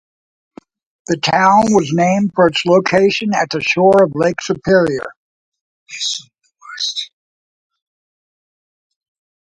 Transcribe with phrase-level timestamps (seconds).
[1.05, 5.07] The town was named for its location at the shore of Lake Superior.